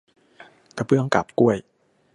[0.77, 1.57] กระเบื้องกาบกล้วย